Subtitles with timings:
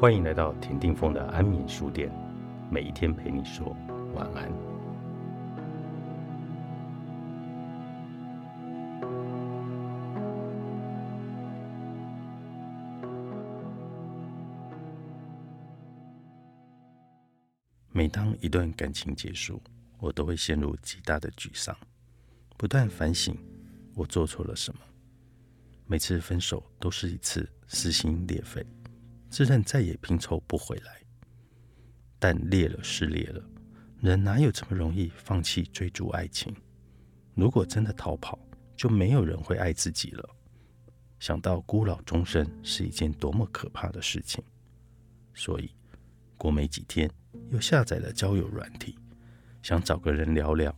[0.00, 2.10] 欢迎来到田定峰的安眠书店，
[2.70, 3.76] 每一天陪你说
[4.14, 4.50] 晚安。
[17.92, 19.62] 每当一段感情结束，
[19.98, 21.76] 我都会陷入极大的沮丧，
[22.56, 23.36] 不断反省
[23.94, 24.80] 我做错了什么。
[25.86, 28.64] 每次分手都是一次撕心裂肺。
[29.30, 31.00] 自认再也拼凑不回来，
[32.18, 33.42] 但裂了是裂了，
[34.00, 36.52] 人哪有这么容易放弃追逐爱情？
[37.36, 38.36] 如果真的逃跑，
[38.76, 40.28] 就没有人会爱自己了。
[41.20, 44.42] 想到孤老终生是一件多么可怕的事情，
[45.32, 45.70] 所以
[46.36, 47.08] 过没几天
[47.50, 48.98] 又下载了交友软体，
[49.62, 50.74] 想找个人聊聊。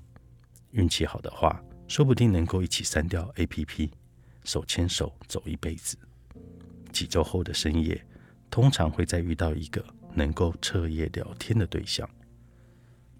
[0.73, 3.91] 运气好的话，说不定能够一起删掉 APP，
[4.45, 5.97] 手牵手走一辈子。
[6.93, 8.05] 几周后的深夜。
[8.53, 12.07] 通常会再遇到一个能够彻夜聊天的对象。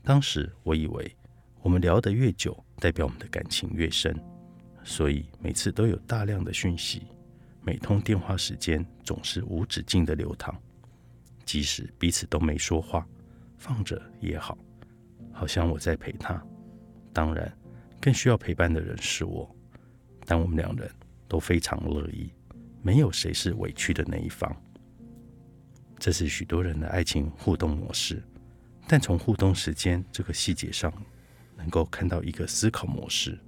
[0.03, 1.17] 当时我以为，
[1.63, 4.15] 我们聊得越久，代表我们的感情越深，
[4.85, 7.07] 所以每次都有大量的讯息，
[7.63, 10.55] 每通电话时间总是无止境的流淌。
[11.47, 13.09] 即使彼此都没说话，
[13.57, 14.59] 放着也好，
[15.33, 16.45] 好像我在陪他。
[17.11, 17.51] 当然，
[18.03, 19.51] 更需要陪伴的人是我，
[20.27, 20.91] 但我们两人
[21.27, 22.31] 都非常乐意，
[22.83, 24.55] 没有谁是委屈的那一方。
[26.03, 28.21] 这是许多人的爱情互动模式，
[28.89, 30.93] 但从互动时间这个细节上，
[31.57, 33.39] 能够看到一个思考模式：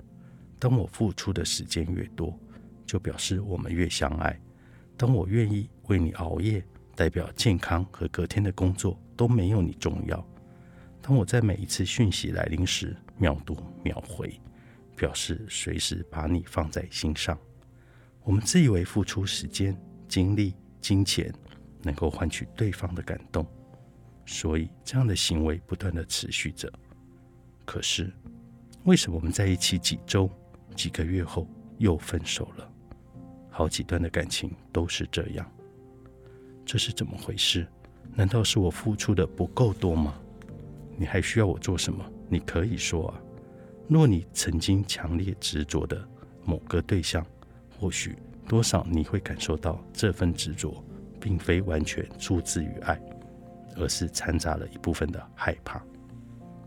[0.61, 2.39] 当我付出的时间越多，
[2.87, 4.37] 就表示我们越相爱；
[4.97, 10.25] 当我愿意为你熬夜，代表健康和隔天的工作都没有你重要；
[11.03, 14.41] 当我在每一次讯息来临时秒读秒回，
[14.95, 17.37] 表示随时把你放在心上。
[18.23, 21.35] 我们自以为付出时间、精力、金钱。
[21.85, 23.47] 能够换取对方的感动，
[24.27, 26.73] 所以这样的行为不断的持续着。
[27.65, 28.13] 可是，
[28.85, 30.29] 为什么我们在一起几周、
[30.75, 32.71] 几个月后又分手了？
[33.51, 35.51] 好几段的感情都是这样，
[36.67, 37.67] 这是怎么回事？
[38.15, 40.15] 难道是我付出的不够多吗？
[40.97, 42.05] 你还需要我做什么？
[42.29, 43.21] 你可以说啊。
[43.89, 46.09] 若你曾经强烈执着的
[46.45, 47.25] 某个对象，
[47.79, 48.17] 或许
[48.49, 50.83] 多少你会感受到这份执着。
[51.25, 53.01] 并非完全出自于爱，
[53.77, 55.83] 而是掺杂了一部分的害怕，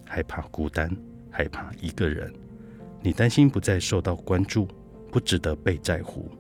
[0.03, 0.89] 害怕孤单，
[1.29, 2.33] 害怕一个人。
[3.03, 4.67] 你担心不再受到关注，
[5.11, 6.31] 不值得被在乎，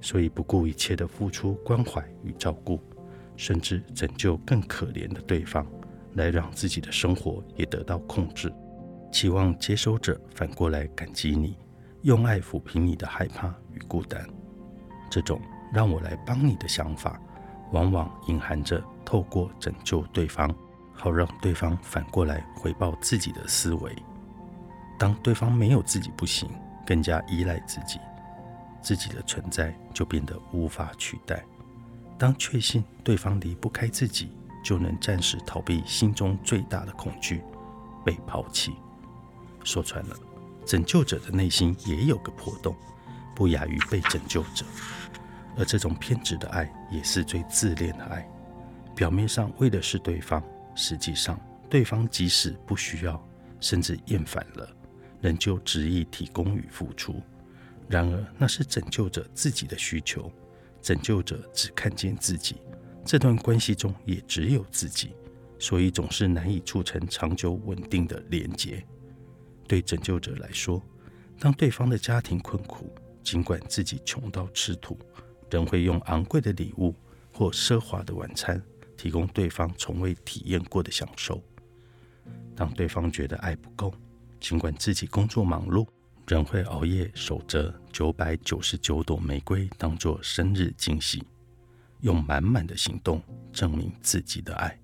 [0.00, 2.82] 所以不顾一切的付出关怀与照顾，
[3.36, 5.64] 甚至拯救更可怜的对方，
[6.14, 8.52] 来让自己的生活也得到控制。
[9.12, 11.56] 期望接收者反过来感激你，
[12.02, 14.28] 用爱抚平你的害怕与孤单。
[15.08, 15.40] 这种
[15.72, 17.22] 让我来帮你的想法。
[17.72, 20.52] 往往隐含着透过拯救对方，
[20.92, 23.96] 好让对方反过来回报自己的思维。
[24.98, 26.50] 当对方没有自己不行，
[26.86, 27.98] 更加依赖自己，
[28.82, 31.44] 自己的存在就变得无法取代。
[32.18, 34.30] 当确信对方离不开自己，
[34.62, 37.42] 就能暂时逃避心中最大的恐惧——
[38.04, 38.74] 被抛弃。
[39.64, 40.16] 说穿了，
[40.66, 42.76] 拯救者的内心也有个破洞，
[43.34, 44.66] 不亚于被拯救者。
[45.60, 48.26] 而这种偏执的爱也是最自恋的爱，
[48.96, 50.42] 表面上为的是对方，
[50.74, 51.38] 实际上
[51.68, 53.22] 对方即使不需要，
[53.60, 54.66] 甚至厌烦了，
[55.20, 57.20] 仍旧执意提供与付出。
[57.90, 60.32] 然而那是拯救者自己的需求，
[60.80, 62.56] 拯救者只看见自己，
[63.04, 65.14] 这段关系中也只有自己，
[65.58, 68.82] 所以总是难以促成长久稳定的连结。
[69.68, 70.82] 对拯救者来说，
[71.38, 72.90] 当对方的家庭困苦，
[73.22, 74.98] 尽管自己穷到吃土。
[75.50, 76.94] 仍会用昂贵的礼物
[77.32, 78.62] 或奢华的晚餐，
[78.96, 81.42] 提供对方从未体验过的享受。
[82.54, 83.92] 当对方觉得爱不够，
[84.38, 85.86] 尽管自己工作忙碌，
[86.26, 91.24] 仍会熬夜守着九百九十九朵玫瑰当做生日惊喜，
[92.00, 93.22] 用满满的行动
[93.52, 94.78] 证明自己的爱。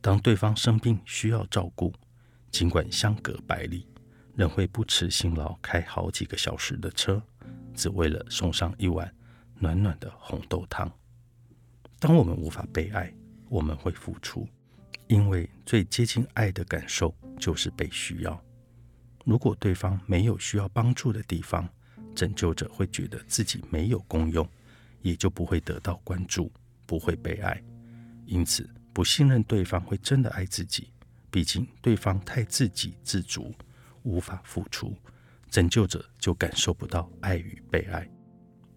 [0.00, 1.92] 当对方生病需要照顾，
[2.50, 3.86] 尽管相隔百里，
[4.34, 7.22] 仍会不辞辛劳开好几个小时的车，
[7.74, 9.12] 只为了送上一碗。
[9.58, 10.90] 暖暖的红豆汤。
[11.98, 13.12] 当我们无法被爱，
[13.48, 14.46] 我们会付出，
[15.06, 18.40] 因为最接近爱的感受就是被需要。
[19.24, 21.68] 如果对方没有需要帮助的地方，
[22.14, 24.48] 拯救者会觉得自己没有功用，
[25.02, 26.52] 也就不会得到关注，
[26.84, 27.60] 不会被爱。
[28.26, 30.92] 因此，不信任对方会真的爱自己，
[31.30, 33.54] 毕竟对方太自给自足，
[34.02, 34.94] 无法付出，
[35.50, 38.08] 拯救者就感受不到爱与被爱。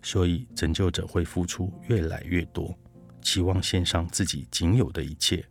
[0.02, 2.78] 所以，拯救者会付出越来越多，
[3.22, 5.46] 期望献上自己仅有的一切，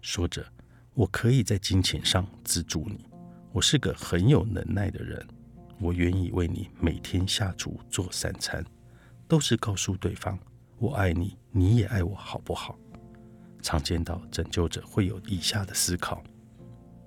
[0.00, 0.46] 说着
[0.94, 3.06] ：“我可以在金钱上资助你，
[3.52, 5.26] 我是个很有能耐的人，
[5.80, 8.64] 我愿意为你每天下厨做三餐。”
[9.26, 10.38] 都是告诉对方
[10.78, 12.78] ：“我爱你，你也爱我，好不好？”
[13.62, 16.22] 常见到拯救者会有以下的思考：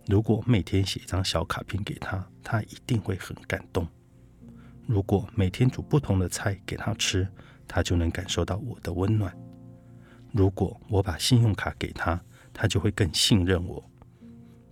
[0.07, 3.85] 如果每天写一张小卡片给他，他一定会很感动；
[4.87, 7.27] 如果每天煮不同的菜给他吃，
[7.67, 9.31] 他就能感受到我的温暖；
[10.31, 12.19] 如果我把信用卡给他，
[12.53, 13.83] 他就会更信任我。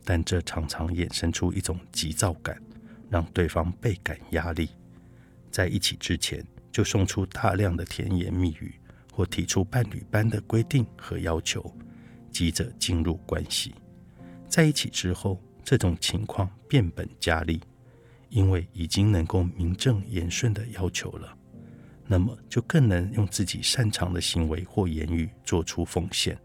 [0.03, 2.59] 但这常常衍生出一种急躁感，
[3.09, 4.69] 让对方倍感压力。
[5.51, 8.73] 在一起之前，就送出大量的甜言蜜语。
[9.17, 11.73] 或提出伴侣般的规定和要求，
[12.33, 13.73] 急着进入关系，
[14.49, 17.61] 在一起之后，这种情况变本加厉，
[18.35, 21.33] 因为已经能够名正言顺的要求了，
[22.05, 26.37] 那么就更能用自己擅长的行为或言语做出奉献，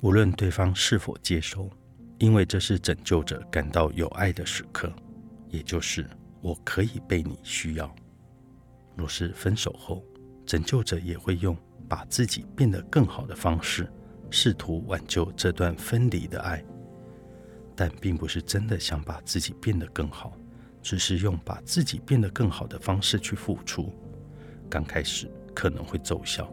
[0.00, 1.70] 无论对方是否接受，
[2.18, 4.92] 因为这是拯救者感到有爱的时刻，
[5.48, 6.04] 也就是
[6.40, 7.94] 我可以被你需要。
[8.96, 10.04] 若是分手后，
[10.44, 11.56] 拯救者也会用。
[11.88, 13.88] 把自己变得更好的方式，
[14.28, 16.60] 试图挽救这段分离的爱，
[17.76, 20.36] 但并不是真的想把自己变得更好，
[20.86, 23.92] 只是用把自己变得更好的方式去付出。
[24.70, 26.48] 刚开始可能会奏效，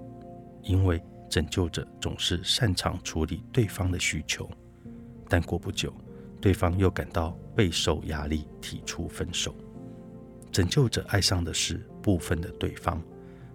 [0.63, 0.99] 因为
[1.29, 4.49] 拯救者总是擅长处理对方的需求，
[5.29, 5.93] 但过不久，
[6.41, 9.53] 对方又感到备受压力，提出分手。
[10.51, 12.99] 拯救者爱上的是部分的对方，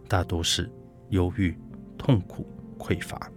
[0.06, 0.70] 大多是
[1.08, 1.58] 忧郁。
[1.98, 2.46] 痛苦、
[2.78, 3.28] 匮乏，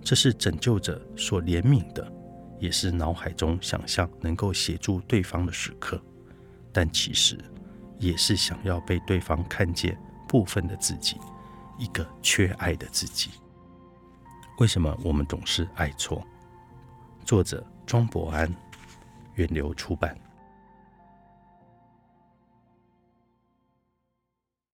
[0.00, 2.10] 这是拯救者所怜悯的，
[2.58, 6.02] 也是脑海中想象能够协助对方的时刻。
[6.72, 7.38] 但其实
[7.98, 9.96] 也是想要被对方看见
[10.28, 11.16] 部分的自己，
[11.78, 13.30] 一个缺爱的自己。
[14.58, 16.22] 为什么我们总是爱错？
[17.24, 18.52] 作者庄博安，
[19.34, 20.16] 远流出版。